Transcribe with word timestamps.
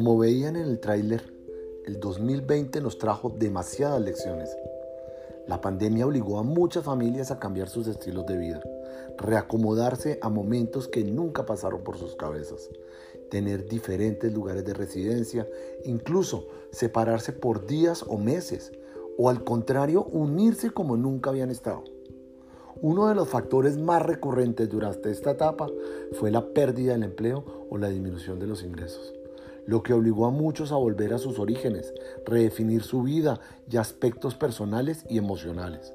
Como 0.00 0.16
veían 0.16 0.56
en 0.56 0.62
el 0.62 0.80
tráiler, 0.80 1.22
el 1.84 2.00
2020 2.00 2.80
nos 2.80 2.96
trajo 2.96 3.28
demasiadas 3.38 4.00
lecciones. 4.00 4.56
La 5.46 5.60
pandemia 5.60 6.06
obligó 6.06 6.38
a 6.38 6.42
muchas 6.42 6.84
familias 6.84 7.30
a 7.30 7.38
cambiar 7.38 7.68
sus 7.68 7.86
estilos 7.86 8.24
de 8.24 8.38
vida, 8.38 8.62
reacomodarse 9.18 10.18
a 10.22 10.30
momentos 10.30 10.88
que 10.88 11.04
nunca 11.04 11.44
pasaron 11.44 11.82
por 11.82 11.98
sus 11.98 12.16
cabezas, 12.16 12.70
tener 13.30 13.66
diferentes 13.66 14.32
lugares 14.32 14.64
de 14.64 14.72
residencia, 14.72 15.46
incluso 15.84 16.48
separarse 16.72 17.34
por 17.34 17.66
días 17.66 18.02
o 18.08 18.16
meses, 18.16 18.72
o 19.18 19.28
al 19.28 19.44
contrario, 19.44 20.04
unirse 20.04 20.70
como 20.70 20.96
nunca 20.96 21.28
habían 21.28 21.50
estado. 21.50 21.84
Uno 22.80 23.08
de 23.08 23.14
los 23.14 23.28
factores 23.28 23.76
más 23.76 24.00
recurrentes 24.00 24.70
durante 24.70 25.10
esta 25.10 25.32
etapa 25.32 25.66
fue 26.12 26.30
la 26.30 26.54
pérdida 26.54 26.92
del 26.92 27.02
empleo 27.02 27.44
o 27.68 27.76
la 27.76 27.90
disminución 27.90 28.38
de 28.38 28.46
los 28.46 28.62
ingresos, 28.62 29.12
lo 29.70 29.84
que 29.84 29.94
obligó 29.94 30.26
a 30.26 30.32
muchos 30.32 30.72
a 30.72 30.74
volver 30.74 31.14
a 31.14 31.18
sus 31.18 31.38
orígenes, 31.38 31.94
redefinir 32.26 32.82
su 32.82 33.04
vida 33.04 33.38
y 33.70 33.76
aspectos 33.76 34.34
personales 34.34 35.04
y 35.08 35.16
emocionales. 35.16 35.94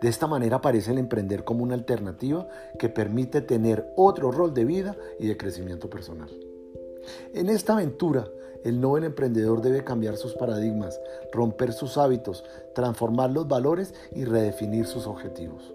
De 0.00 0.08
esta 0.08 0.26
manera 0.26 0.56
aparece 0.56 0.92
el 0.92 0.98
emprender 0.98 1.44
como 1.44 1.64
una 1.64 1.74
alternativa 1.74 2.48
que 2.78 2.88
permite 2.88 3.42
tener 3.42 3.92
otro 3.94 4.32
rol 4.32 4.54
de 4.54 4.64
vida 4.64 4.96
y 5.20 5.26
de 5.26 5.36
crecimiento 5.36 5.90
personal. 5.90 6.30
En 7.34 7.50
esta 7.50 7.74
aventura, 7.74 8.26
el 8.64 8.80
nuevo 8.80 9.04
emprendedor 9.04 9.60
debe 9.60 9.84
cambiar 9.84 10.16
sus 10.16 10.32
paradigmas, 10.32 10.98
romper 11.30 11.74
sus 11.74 11.98
hábitos, 11.98 12.42
transformar 12.74 13.32
los 13.32 13.46
valores 13.48 13.92
y 14.12 14.24
redefinir 14.24 14.86
sus 14.86 15.06
objetivos. 15.06 15.74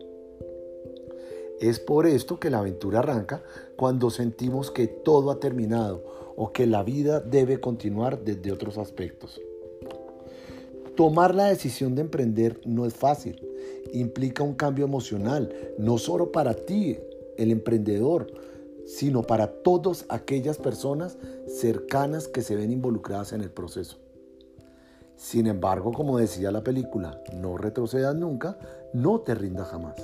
Es 1.60 1.80
por 1.80 2.08
esto 2.08 2.40
que 2.40 2.50
la 2.50 2.58
aventura 2.58 3.00
arranca 3.00 3.44
cuando 3.76 4.10
sentimos 4.10 4.72
que 4.72 4.88
todo 4.88 5.30
ha 5.30 5.40
terminado 5.40 6.23
o 6.36 6.52
que 6.52 6.68
la 6.68 6.84
vida 6.84 7.20
debe 7.20 7.60
continuar 7.60 8.24
desde 8.24 8.52
otros 8.52 8.78
aspectos. 8.78 9.42
Tomar 10.96 11.34
la 11.34 11.46
decisión 11.46 11.96
de 11.96 12.02
emprender 12.02 12.62
no 12.66 12.86
es 12.86 12.94
fácil. 12.94 13.42
Implica 13.94 14.44
un 14.44 14.54
cambio 14.54 14.86
emocional, 14.86 15.54
no 15.80 15.98
solo 15.98 16.32
para 16.32 16.54
ti, 16.54 16.98
el 17.38 17.52
emprendedor, 17.52 18.28
sino 18.86 19.24
para 19.24 19.48
todas 19.48 20.06
aquellas 20.10 20.58
personas 20.58 21.18
cercanas 21.48 22.28
que 22.28 22.42
se 22.42 22.56
ven 22.56 22.72
involucradas 22.72 23.34
en 23.34 23.42
el 23.42 23.50
proceso. 23.50 23.98
Sin 25.16 25.48
embargo, 25.48 25.92
como 25.94 26.18
decía 26.18 26.52
la 26.52 26.64
película, 26.64 27.22
no 27.34 27.58
retrocedas 27.58 28.16
nunca, 28.16 28.58
no 28.94 29.22
te 29.22 29.34
rindas 29.36 29.70
jamás. 29.70 29.96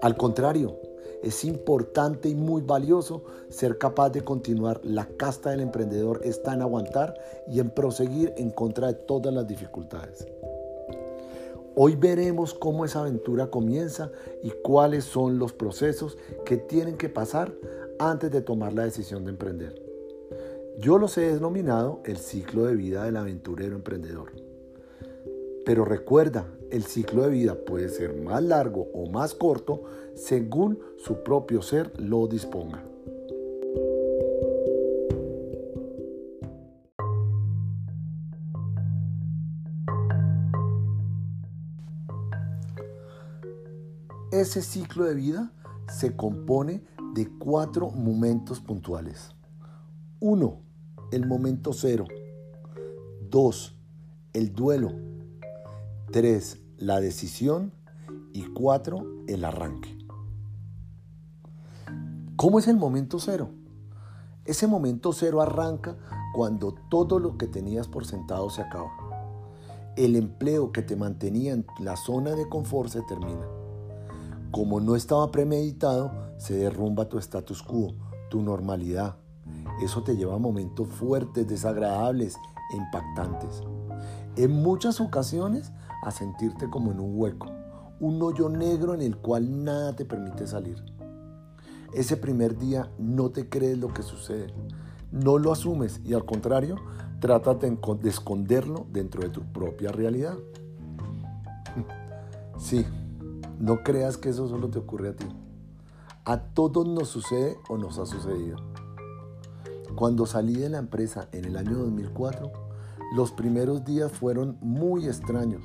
Al 0.00 0.16
contrario, 0.16 0.78
es 1.22 1.44
importante 1.44 2.28
y 2.28 2.34
muy 2.34 2.62
valioso 2.62 3.22
ser 3.48 3.78
capaz 3.78 4.10
de 4.10 4.22
continuar. 4.22 4.80
La 4.84 5.06
casta 5.06 5.50
del 5.50 5.60
emprendedor 5.60 6.20
está 6.24 6.54
en 6.54 6.62
aguantar 6.62 7.14
y 7.48 7.60
en 7.60 7.70
proseguir 7.70 8.32
en 8.36 8.50
contra 8.50 8.88
de 8.88 8.94
todas 8.94 9.32
las 9.34 9.46
dificultades. 9.46 10.26
Hoy 11.74 11.94
veremos 11.94 12.54
cómo 12.54 12.84
esa 12.84 13.00
aventura 13.00 13.50
comienza 13.50 14.10
y 14.42 14.50
cuáles 14.50 15.04
son 15.04 15.38
los 15.38 15.52
procesos 15.52 16.18
que 16.44 16.56
tienen 16.56 16.96
que 16.96 17.08
pasar 17.08 17.54
antes 18.00 18.30
de 18.30 18.40
tomar 18.40 18.72
la 18.72 18.84
decisión 18.84 19.24
de 19.24 19.30
emprender. 19.30 19.80
Yo 20.78 20.98
los 20.98 21.16
he 21.18 21.32
denominado 21.32 22.00
el 22.04 22.18
ciclo 22.18 22.64
de 22.64 22.74
vida 22.74 23.04
del 23.04 23.16
aventurero 23.16 23.76
emprendedor. 23.76 24.32
Pero 25.64 25.84
recuerda, 25.84 26.46
el 26.70 26.84
ciclo 26.84 27.22
de 27.22 27.30
vida 27.30 27.54
puede 27.54 27.88
ser 27.88 28.14
más 28.14 28.42
largo 28.42 28.88
o 28.94 29.06
más 29.10 29.34
corto 29.34 29.82
según 30.18 30.80
su 30.96 31.22
propio 31.22 31.62
ser 31.62 31.92
lo 32.00 32.26
disponga. 32.26 32.82
Ese 44.32 44.60
ciclo 44.60 45.04
de 45.04 45.14
vida 45.14 45.52
se 45.88 46.14
compone 46.14 46.84
de 47.14 47.28
cuatro 47.38 47.90
momentos 47.90 48.60
puntuales. 48.60 49.30
Uno, 50.20 50.60
El 51.12 51.26
momento 51.26 51.72
cero. 51.72 52.06
Dos, 53.30 53.76
El 54.32 54.52
duelo. 54.52 54.90
Tres, 56.12 56.60
La 56.76 57.00
decisión. 57.00 57.72
Y 58.32 58.42
cuatro, 58.52 59.24
El 59.26 59.44
arranque. 59.44 59.97
¿Cómo 62.38 62.60
es 62.60 62.68
el 62.68 62.76
momento 62.76 63.18
cero? 63.18 63.50
Ese 64.44 64.68
momento 64.68 65.12
cero 65.12 65.42
arranca 65.42 65.96
cuando 66.32 66.72
todo 66.88 67.18
lo 67.18 67.36
que 67.36 67.48
tenías 67.48 67.88
por 67.88 68.06
sentado 68.06 68.48
se 68.48 68.62
acaba. 68.62 68.92
El 69.96 70.14
empleo 70.14 70.70
que 70.70 70.82
te 70.82 70.94
mantenía 70.94 71.52
en 71.52 71.66
la 71.80 71.96
zona 71.96 72.36
de 72.36 72.48
confort 72.48 72.90
se 72.90 73.02
termina 73.02 73.44
como 74.52 74.78
no 74.78 74.94
estaba 74.94 75.32
premeditado, 75.32 76.12
se 76.36 76.56
derrumba 76.56 77.08
tu 77.08 77.18
status 77.18 77.60
quo, 77.60 77.94
tu 78.30 78.40
normalidad. 78.40 79.16
Eso 79.82 80.04
te 80.04 80.16
lleva 80.16 80.36
a 80.36 80.38
momentos 80.38 80.86
fuertes, 80.86 81.48
desagradables 81.48 82.36
impactantes. 82.72 83.62
En 84.36 84.52
muchas 84.52 85.00
ocasiones 85.00 85.72
a 86.04 86.12
sentirte 86.12 86.70
como 86.70 86.92
en 86.92 87.00
un 87.00 87.18
hueco, 87.18 87.48
un 87.98 88.22
hoyo 88.22 88.48
negro 88.48 88.94
en 88.94 89.02
el 89.02 89.16
cual 89.16 89.64
nada 89.64 89.96
te 89.96 90.04
permite 90.04 90.46
salir. 90.46 90.97
Ese 91.92 92.16
primer 92.16 92.58
día 92.58 92.90
no 92.98 93.30
te 93.30 93.48
crees 93.48 93.78
lo 93.78 93.88
que 93.88 94.02
sucede, 94.02 94.52
no 95.10 95.38
lo 95.38 95.52
asumes 95.52 96.00
y 96.04 96.14
al 96.14 96.24
contrario, 96.24 96.76
tratas 97.20 97.58
de 97.60 98.08
esconderlo 98.08 98.86
dentro 98.92 99.22
de 99.22 99.30
tu 99.30 99.42
propia 99.52 99.92
realidad. 99.92 100.36
Sí, 102.58 102.84
no 103.60 103.84
creas 103.84 104.16
que 104.16 104.30
eso 104.30 104.48
solo 104.48 104.68
te 104.68 104.80
ocurre 104.80 105.10
a 105.10 105.12
ti. 105.14 105.26
A 106.24 106.40
todos 106.40 106.88
nos 106.88 107.08
sucede 107.08 107.56
o 107.68 107.78
nos 107.78 107.98
ha 107.98 108.04
sucedido. 108.06 108.56
Cuando 109.94 110.26
salí 110.26 110.54
de 110.54 110.68
la 110.68 110.78
empresa 110.78 111.28
en 111.30 111.44
el 111.44 111.56
año 111.56 111.78
2004, 111.78 112.50
los 113.14 113.32
primeros 113.32 113.84
días 113.84 114.12
fueron 114.12 114.58
muy 114.60 115.06
extraños. 115.06 115.62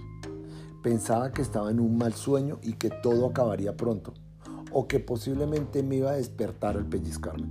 Pensaba 0.81 1.31
que 1.31 1.41
estaba 1.41 1.71
en 1.71 1.79
un 1.79 1.97
mal 1.97 2.13
sueño 2.13 2.59
y 2.61 2.73
que 2.73 2.89
todo 2.89 3.25
acabaría 3.25 3.75
pronto, 3.75 4.13
o 4.73 4.87
que 4.87 4.99
posiblemente 4.99 5.83
me 5.83 5.97
iba 5.97 6.11
a 6.11 6.15
despertar 6.15 6.75
al 6.75 6.85
pellizcarme. 6.85 7.47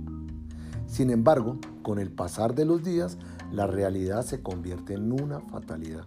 Sin 0.87 1.09
embargo, 1.09 1.57
con 1.81 1.99
el 1.99 2.11
pasar 2.11 2.53
de 2.53 2.65
los 2.65 2.83
días, 2.83 3.17
la 3.51 3.67
realidad 3.67 4.23
se 4.23 4.41
convierte 4.41 4.93
en 4.93 5.11
una 5.11 5.39
fatalidad 5.39 6.05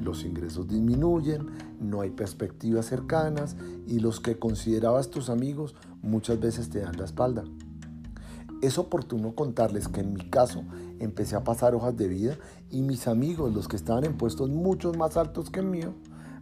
los 0.00 0.24
ingresos 0.24 0.66
disminuyen, 0.68 1.46
no 1.78 2.00
hay 2.00 2.10
perspectivas 2.10 2.86
cercanas 2.86 3.56
y 3.86 4.00
los 4.00 4.20
que 4.20 4.38
considerabas 4.38 5.10
tus 5.10 5.30
amigos 5.30 5.74
muchas 6.02 6.40
veces 6.40 6.70
te 6.70 6.80
dan 6.80 6.96
la 6.96 7.04
espalda. 7.04 7.44
Es 8.62 8.78
oportuno 8.78 9.34
contarles 9.34 9.88
que 9.88 10.00
en 10.00 10.12
mi 10.12 10.28
caso 10.28 10.64
empecé 10.98 11.36
a 11.36 11.44
pasar 11.44 11.74
hojas 11.74 11.96
de 11.96 12.08
vida 12.08 12.36
y 12.70 12.82
mis 12.82 13.08
amigos, 13.08 13.54
los 13.54 13.68
que 13.68 13.76
estaban 13.76 14.04
en 14.04 14.18
puestos 14.18 14.50
mucho 14.50 14.92
más 14.92 15.16
altos 15.16 15.50
que 15.50 15.60
el 15.60 15.66
mío, 15.66 15.94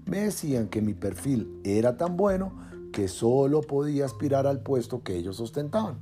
me 0.04 0.20
decían 0.20 0.68
que 0.68 0.80
mi 0.80 0.94
perfil 0.94 1.60
era 1.64 1.96
tan 1.96 2.16
bueno 2.16 2.67
que 2.98 3.06
solo 3.06 3.60
podía 3.60 4.06
aspirar 4.06 4.48
al 4.48 4.60
puesto 4.60 5.04
que 5.04 5.14
ellos 5.14 5.38
ostentaban. 5.38 5.98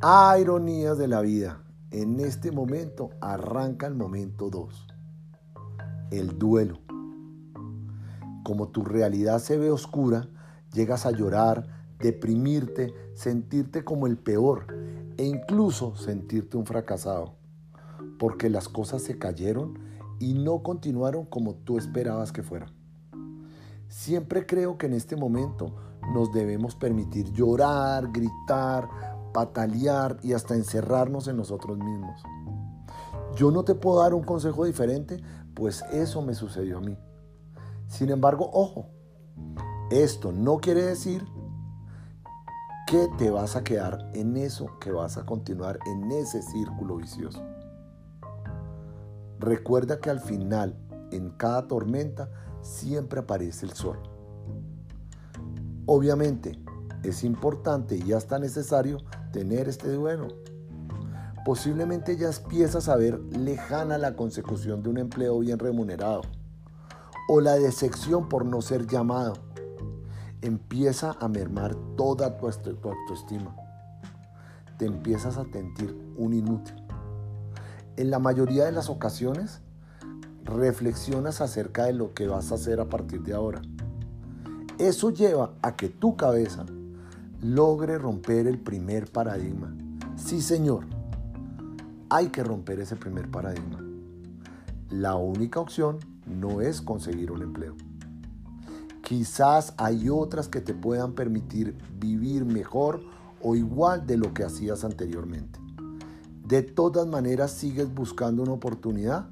Ah, 0.00 0.36
ironías 0.40 0.96
de 0.96 1.08
la 1.08 1.20
vida. 1.22 1.60
En 1.90 2.20
este 2.20 2.52
momento 2.52 3.10
arranca 3.20 3.88
el 3.88 3.94
momento 3.96 4.48
2 4.48 4.86
el 6.12 6.38
duelo. 6.38 6.78
Como 8.44 8.68
tu 8.68 8.84
realidad 8.84 9.40
se 9.40 9.58
ve 9.58 9.72
oscura, 9.72 10.28
llegas 10.72 11.04
a 11.04 11.10
llorar, 11.10 11.66
deprimirte, 11.98 12.94
sentirte 13.16 13.82
como 13.82 14.06
el 14.06 14.16
peor 14.18 14.68
e 15.16 15.24
incluso 15.24 15.96
sentirte 15.96 16.56
un 16.56 16.64
fracasado, 16.64 17.34
porque 18.20 18.50
las 18.50 18.68
cosas 18.68 19.02
se 19.02 19.18
cayeron 19.18 19.80
y 20.20 20.34
no 20.34 20.62
continuaron 20.62 21.24
como 21.24 21.54
tú 21.56 21.76
esperabas 21.76 22.30
que 22.30 22.44
fueran. 22.44 22.81
Siempre 23.92 24.46
creo 24.46 24.78
que 24.78 24.86
en 24.86 24.94
este 24.94 25.16
momento 25.16 25.74
nos 26.14 26.32
debemos 26.32 26.74
permitir 26.74 27.30
llorar, 27.30 28.10
gritar, 28.10 28.88
patalear 29.34 30.16
y 30.22 30.32
hasta 30.32 30.54
encerrarnos 30.54 31.28
en 31.28 31.36
nosotros 31.36 31.76
mismos. 31.76 32.22
Yo 33.36 33.50
no 33.50 33.64
te 33.64 33.74
puedo 33.74 34.00
dar 34.00 34.14
un 34.14 34.22
consejo 34.22 34.64
diferente 34.64 35.22
pues 35.52 35.84
eso 35.92 36.22
me 36.22 36.32
sucedió 36.32 36.78
a 36.78 36.80
mí. 36.80 36.96
Sin 37.86 38.08
embargo, 38.08 38.48
ojo, 38.54 38.86
esto 39.90 40.32
no 40.32 40.56
quiere 40.56 40.82
decir 40.84 41.26
que 42.86 43.08
te 43.18 43.30
vas 43.30 43.56
a 43.56 43.62
quedar 43.62 44.10
en 44.14 44.38
eso, 44.38 44.78
que 44.80 44.90
vas 44.90 45.18
a 45.18 45.26
continuar 45.26 45.78
en 45.84 46.10
ese 46.12 46.40
círculo 46.40 46.96
vicioso. 46.96 47.42
Recuerda 49.38 50.00
que 50.00 50.08
al 50.08 50.20
final, 50.20 50.78
en 51.12 51.30
cada 51.30 51.68
tormenta, 51.68 52.28
siempre 52.60 53.20
aparece 53.20 53.66
el 53.66 53.72
sol. 53.72 53.98
Obviamente, 55.86 56.58
es 57.02 57.24
importante 57.24 57.96
y 57.96 58.12
hasta 58.12 58.38
necesario 58.38 58.98
tener 59.32 59.68
este 59.68 59.90
duelo, 59.92 60.28
Posiblemente 61.44 62.16
ya 62.16 62.28
empiezas 62.28 62.88
a 62.88 62.94
ver 62.94 63.18
lejana 63.36 63.98
la 63.98 64.14
consecución 64.14 64.82
de 64.82 64.90
un 64.90 64.98
empleo 64.98 65.40
bien 65.40 65.58
remunerado 65.58 66.22
o 67.28 67.40
la 67.40 67.54
decepción 67.54 68.28
por 68.28 68.46
no 68.46 68.62
ser 68.62 68.86
llamado. 68.86 69.34
Empieza 70.40 71.16
a 71.18 71.26
mermar 71.28 71.74
toda 71.96 72.36
tu, 72.38 72.46
autoestima. 72.46 73.56
Te 74.78 74.86
empiezas 74.86 75.36
a 75.36 75.44
sentir 75.44 75.96
un 76.16 76.32
inútil. 76.32 76.76
En 77.96 78.10
la 78.10 78.20
mayoría 78.20 78.64
de 78.64 78.72
las 78.72 78.88
ocasiones, 78.88 79.62
reflexionas 80.44 81.40
acerca 81.40 81.84
de 81.84 81.92
lo 81.92 82.14
que 82.14 82.26
vas 82.26 82.52
a 82.52 82.56
hacer 82.56 82.80
a 82.80 82.88
partir 82.88 83.22
de 83.22 83.34
ahora. 83.34 83.62
Eso 84.78 85.10
lleva 85.10 85.54
a 85.62 85.76
que 85.76 85.88
tu 85.88 86.16
cabeza 86.16 86.66
logre 87.40 87.98
romper 87.98 88.46
el 88.46 88.58
primer 88.58 89.10
paradigma. 89.10 89.74
Sí, 90.16 90.40
señor, 90.40 90.86
hay 92.08 92.28
que 92.28 92.42
romper 92.42 92.80
ese 92.80 92.96
primer 92.96 93.30
paradigma. 93.30 93.80
La 94.90 95.16
única 95.16 95.60
opción 95.60 95.98
no 96.26 96.60
es 96.60 96.80
conseguir 96.80 97.32
un 97.32 97.42
empleo. 97.42 97.74
Quizás 99.02 99.74
hay 99.76 100.08
otras 100.08 100.48
que 100.48 100.60
te 100.60 100.74
puedan 100.74 101.12
permitir 101.14 101.76
vivir 101.98 102.44
mejor 102.44 103.02
o 103.42 103.56
igual 103.56 104.06
de 104.06 104.16
lo 104.16 104.32
que 104.32 104.44
hacías 104.44 104.84
anteriormente. 104.84 105.58
De 106.46 106.62
todas 106.62 107.06
maneras 107.06 107.50
sigues 107.50 107.92
buscando 107.92 108.42
una 108.42 108.52
oportunidad, 108.52 109.28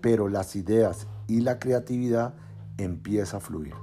pero 0.00 0.28
las 0.28 0.56
ideas 0.56 1.06
y 1.26 1.40
la 1.40 1.58
creatividad 1.58 2.34
empieza 2.76 3.38
a 3.38 3.40
fluir. 3.40 3.74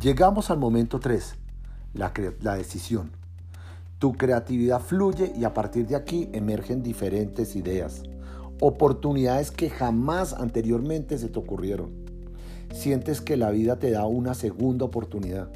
Llegamos 0.00 0.50
al 0.50 0.58
momento 0.58 0.98
3, 0.98 1.34
la, 1.92 2.12
la, 2.40 2.54
decisión. 2.54 3.10
Tu 3.98 4.14
creatividad 4.14 4.80
fluye 4.80 5.30
y 5.36 5.44
a 5.44 5.52
partir 5.52 5.86
de 5.86 5.94
aquí 5.94 6.30
emergen 6.32 6.82
diferentes 6.82 7.54
ideas, 7.54 8.02
oportunidades 8.62 9.50
que 9.50 9.68
jamás 9.68 10.32
anteriormente 10.32 11.18
se 11.18 11.28
te 11.28 11.38
ocurrieron. 11.38 11.90
Sientes 12.72 13.20
que 13.20 13.36
la 13.36 13.50
vida 13.50 13.78
te 13.78 13.90
da 13.90 14.06
una 14.06 14.32
segunda 14.32 14.86
oportunidad. 14.86 15.50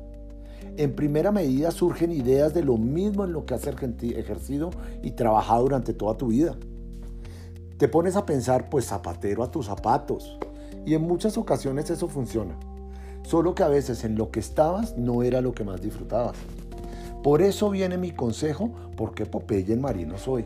En 0.76 0.94
primera 0.94 1.30
medida 1.30 1.70
surgen 1.70 2.12
ideas 2.12 2.52
de 2.54 2.64
lo 2.64 2.76
mismo 2.76 3.24
en 3.24 3.32
lo 3.32 3.46
que 3.46 3.54
has 3.54 3.66
ejercido 3.66 4.70
y 5.02 5.12
trabajado 5.12 5.62
durante 5.62 5.94
toda 5.94 6.16
tu 6.16 6.28
vida. 6.28 6.56
Te 7.78 7.88
pones 7.88 8.16
a 8.16 8.26
pensar, 8.26 8.70
pues 8.70 8.86
zapatero 8.86 9.42
a 9.42 9.50
tus 9.50 9.66
zapatos. 9.66 10.38
Y 10.86 10.94
en 10.94 11.02
muchas 11.02 11.38
ocasiones 11.38 11.90
eso 11.90 12.08
funciona. 12.08 12.58
Solo 13.22 13.54
que 13.54 13.62
a 13.62 13.68
veces 13.68 14.04
en 14.04 14.16
lo 14.16 14.30
que 14.30 14.40
estabas 14.40 14.96
no 14.98 15.22
era 15.22 15.40
lo 15.40 15.52
que 15.52 15.64
más 15.64 15.80
disfrutabas. 15.80 16.36
Por 17.22 17.40
eso 17.40 17.70
viene 17.70 17.96
mi 17.96 18.10
consejo, 18.10 18.70
porque 18.96 19.26
Popeye 19.26 19.72
en 19.72 19.80
marino 19.80 20.18
soy. 20.18 20.44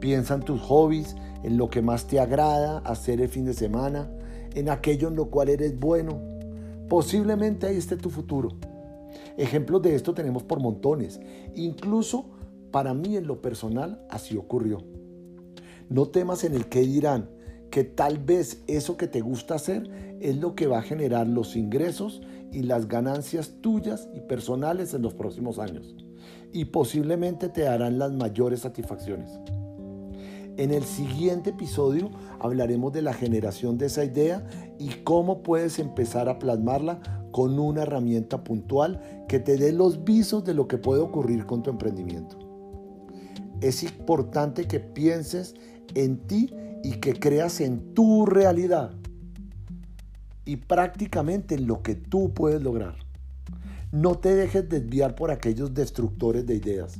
Piensa 0.00 0.34
en 0.34 0.42
tus 0.42 0.60
hobbies, 0.60 1.16
en 1.42 1.56
lo 1.56 1.70
que 1.70 1.80
más 1.80 2.06
te 2.06 2.20
agrada 2.20 2.78
hacer 2.84 3.20
el 3.20 3.28
fin 3.28 3.46
de 3.46 3.54
semana, 3.54 4.10
en 4.54 4.68
aquello 4.68 5.08
en 5.08 5.16
lo 5.16 5.30
cual 5.30 5.48
eres 5.48 5.78
bueno. 5.78 6.20
Posiblemente 6.88 7.66
ahí 7.66 7.76
esté 7.76 7.96
tu 7.96 8.10
futuro. 8.10 8.50
Ejemplos 9.36 9.82
de 9.82 9.94
esto 9.94 10.14
tenemos 10.14 10.42
por 10.42 10.60
montones. 10.60 11.20
Incluso 11.54 12.30
para 12.70 12.94
mí 12.94 13.16
en 13.16 13.26
lo 13.26 13.40
personal 13.40 14.04
así 14.10 14.36
ocurrió. 14.36 14.84
No 15.88 16.06
temas 16.06 16.44
en 16.44 16.54
el 16.54 16.68
qué 16.68 16.80
dirán, 16.80 17.30
que 17.70 17.84
tal 17.84 18.18
vez 18.18 18.62
eso 18.66 18.96
que 18.96 19.06
te 19.06 19.20
gusta 19.20 19.54
hacer 19.54 20.18
es 20.20 20.36
lo 20.36 20.54
que 20.54 20.66
va 20.66 20.78
a 20.78 20.82
generar 20.82 21.26
los 21.26 21.56
ingresos 21.56 22.22
y 22.52 22.62
las 22.62 22.88
ganancias 22.88 23.54
tuyas 23.60 24.08
y 24.14 24.20
personales 24.20 24.94
en 24.94 25.02
los 25.02 25.14
próximos 25.14 25.58
años. 25.58 25.94
Y 26.52 26.66
posiblemente 26.66 27.48
te 27.48 27.62
darán 27.62 27.98
las 27.98 28.12
mayores 28.12 28.60
satisfacciones. 28.60 29.30
En 30.56 30.72
el 30.72 30.82
siguiente 30.84 31.50
episodio 31.50 32.10
hablaremos 32.40 32.92
de 32.92 33.02
la 33.02 33.12
generación 33.12 33.78
de 33.78 33.86
esa 33.86 34.04
idea 34.04 34.44
y 34.78 34.88
cómo 35.04 35.42
puedes 35.42 35.78
empezar 35.78 36.28
a 36.28 36.40
plasmarla 36.40 37.00
con 37.38 37.56
una 37.60 37.82
herramienta 37.82 38.42
puntual 38.42 39.00
que 39.28 39.38
te 39.38 39.56
dé 39.56 39.70
los 39.70 40.02
visos 40.02 40.44
de 40.44 40.54
lo 40.54 40.66
que 40.66 40.76
puede 40.76 41.02
ocurrir 41.02 41.46
con 41.46 41.62
tu 41.62 41.70
emprendimiento. 41.70 42.36
Es 43.60 43.84
importante 43.84 44.66
que 44.66 44.80
pienses 44.80 45.54
en 45.94 46.18
ti 46.26 46.52
y 46.82 46.94
que 46.94 47.14
creas 47.14 47.60
en 47.60 47.94
tu 47.94 48.26
realidad 48.26 48.90
y 50.46 50.56
prácticamente 50.56 51.54
en 51.54 51.68
lo 51.68 51.80
que 51.80 51.94
tú 51.94 52.34
puedes 52.34 52.60
lograr. 52.60 52.96
No 53.92 54.16
te 54.16 54.34
dejes 54.34 54.68
desviar 54.68 55.14
por 55.14 55.30
aquellos 55.30 55.72
destructores 55.74 56.44
de 56.44 56.56
ideas. 56.56 56.98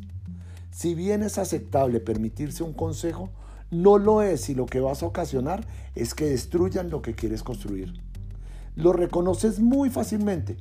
Si 0.71 0.95
bien 0.95 1.25
es 1.25 1.37
aceptable 1.39 1.99
permitirse 1.99 2.63
un 2.63 2.75
consejo, 2.75 3.31
no 3.73 3.99
lo 3.99 4.23
es 4.23 4.43
si 4.43 4.55
lo 4.55 4.67
que 4.67 4.79
vas 4.79 5.03
a 5.03 5.07
ocasionar 5.07 5.67
es 5.97 6.15
que 6.15 6.27
destruyan 6.27 6.91
lo 6.91 7.03
que 7.03 7.17
quieres 7.17 7.43
construir. 7.43 7.93
Lo 8.79 8.93
reconoces 8.93 9.59
muy 9.59 9.91
fácilmente. 9.91 10.57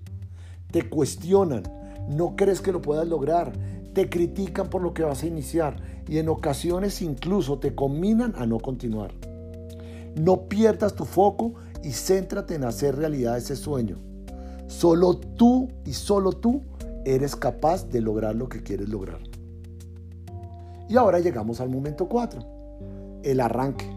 Te 0.72 0.90
cuestionan, 0.90 1.62
no 2.10 2.36
crees 2.36 2.62
que 2.62 2.72
lo 2.72 2.81
puedas 2.81 3.08
lograr, 3.08 3.54
te 3.94 4.10
critican 4.10 4.72
por 4.72 4.81
lo 4.81 4.96
que 4.96 5.04
vas 5.04 5.22
a 5.22 5.28
iniciar 5.28 5.75
y 6.08 6.18
en 6.18 6.28
ocasiones 6.28 7.04
incluso 7.04 7.60
te 7.60 7.75
combinan 7.75 8.34
a 8.36 8.48
no 8.48 8.60
continuar. 8.60 9.14
No 10.16 10.50
pierdas 10.50 10.96
tu 10.96 11.06
foco 11.06 11.54
y 11.84 11.92
céntrate 11.92 12.56
en 12.56 12.64
hacer 12.64 12.96
realidad 12.96 13.38
ese 13.38 13.56
sueño. 13.56 14.00
Solo 14.66 15.20
tú 15.20 15.68
y 15.86 15.94
solo 15.94 16.31
tú 16.31 16.63
eres 17.06 17.36
capaz 17.36 17.88
de 17.88 18.02
lograr 18.02 18.36
lo 18.36 18.50
que 18.50 18.63
quieres 18.63 18.90
lograr. 18.90 19.20
Y 20.90 20.98
ahora 20.98 21.20
llegamos 21.20 21.62
al 21.62 21.70
momento 21.70 22.10
4, 22.10 23.22
el 23.22 23.40
arranque. 23.42 23.97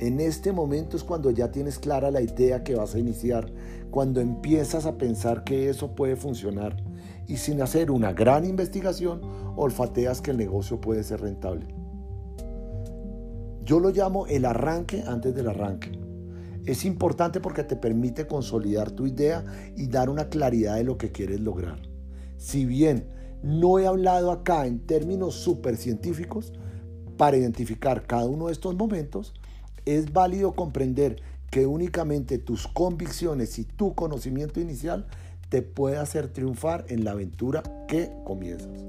En 0.00 0.18
este 0.20 0.52
momento 0.52 0.96
es 0.96 1.04
cuando 1.04 1.30
ya 1.30 1.50
tienes 1.50 1.78
clara 1.78 2.10
la 2.10 2.20
idea 2.20 2.64
que 2.64 2.74
vas 2.74 2.94
a 2.94 2.98
iniciar, 2.98 3.52
cuando 3.90 4.20
empiezas 4.20 4.86
a 4.86 4.98
pensar 4.98 5.44
que 5.44 5.68
eso 5.68 5.94
puede 5.94 6.16
funcionar 6.16 6.82
y 7.28 7.36
sin 7.36 7.62
hacer 7.62 7.90
una 7.90 8.12
gran 8.12 8.44
investigación 8.44 9.20
olfateas 9.56 10.20
que 10.20 10.32
el 10.32 10.36
negocio 10.36 10.80
puede 10.80 11.04
ser 11.04 11.20
rentable. 11.20 11.68
Yo 13.64 13.78
lo 13.78 13.90
llamo 13.90 14.26
el 14.26 14.44
arranque 14.44 15.04
antes 15.06 15.34
del 15.34 15.48
arranque. 15.48 15.92
Es 16.66 16.84
importante 16.84 17.40
porque 17.40 17.62
te 17.62 17.76
permite 17.76 18.26
consolidar 18.26 18.90
tu 18.90 19.06
idea 19.06 19.44
y 19.76 19.86
dar 19.86 20.10
una 20.10 20.28
claridad 20.28 20.76
de 20.76 20.84
lo 20.84 20.98
que 20.98 21.12
quieres 21.12 21.40
lograr. 21.40 21.78
Si 22.36 22.64
bien 22.64 23.06
no 23.42 23.78
he 23.78 23.86
hablado 23.86 24.32
acá 24.32 24.66
en 24.66 24.80
términos 24.80 25.34
super 25.34 25.76
científicos, 25.76 26.52
para 27.16 27.36
identificar 27.36 28.06
cada 28.06 28.26
uno 28.26 28.46
de 28.46 28.52
estos 28.52 28.74
momentos, 28.74 29.34
es 29.84 30.12
válido 30.12 30.52
comprender 30.52 31.20
que 31.50 31.66
únicamente 31.66 32.38
tus 32.38 32.66
convicciones 32.66 33.58
y 33.58 33.64
tu 33.64 33.94
conocimiento 33.94 34.60
inicial 34.60 35.06
te 35.48 35.62
puede 35.62 35.98
hacer 35.98 36.28
triunfar 36.28 36.84
en 36.88 37.04
la 37.04 37.12
aventura 37.12 37.62
que 37.86 38.10
comienzas. 38.24 38.84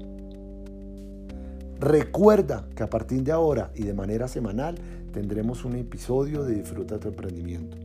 Recuerda 1.78 2.66
que 2.74 2.82
a 2.82 2.90
partir 2.90 3.22
de 3.22 3.32
ahora 3.32 3.70
y 3.74 3.82
de 3.82 3.94
manera 3.94 4.28
semanal 4.28 4.76
tendremos 5.12 5.64
un 5.64 5.76
episodio 5.76 6.42
de 6.42 6.56
Disfruta 6.56 6.98
tu 6.98 7.08
emprendimiento. 7.08 7.76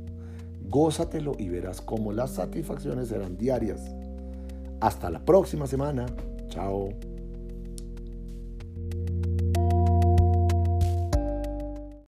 Gózatelo 0.68 1.34
y 1.38 1.50
verás 1.50 1.82
cómo 1.82 2.14
las 2.14 2.32
satisfacciones 2.32 3.10
serán 3.10 3.38
diarias. 3.38 3.82
Hasta 4.80 5.10
la 5.10 5.24
próxima 5.24 5.68
semana. 5.68 6.06
Chao. 6.48 7.11